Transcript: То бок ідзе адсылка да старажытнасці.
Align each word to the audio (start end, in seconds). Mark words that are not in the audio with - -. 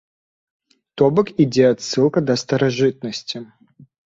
То 1.01 1.09
бок 1.17 1.27
ідзе 1.45 1.67
адсылка 1.73 2.25
да 2.31 2.39
старажытнасці. 2.45 3.45